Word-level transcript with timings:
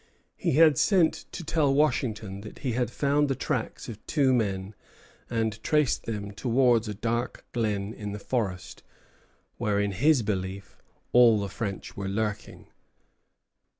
He 0.35 0.53
had 0.53 0.79
sent 0.79 1.25
to 1.31 1.43
tell 1.43 1.71
Washington 1.71 2.41
that 2.41 2.57
he 2.65 2.71
had 2.71 2.89
found 2.89 3.27
the 3.29 3.35
tracks 3.35 3.87
of 3.87 4.03
two 4.07 4.33
men, 4.33 4.73
and 5.29 5.61
traced 5.61 6.07
them 6.07 6.31
towards 6.31 6.87
a 6.87 6.95
dark 6.95 7.45
glen 7.53 7.93
in 7.93 8.11
the 8.11 8.17
forest, 8.17 8.81
where 9.57 9.79
in 9.79 9.91
his 9.91 10.23
belief 10.23 10.81
all 11.13 11.39
the 11.39 11.49
French 11.49 11.95
were 11.95 12.09
lurking. 12.09 12.65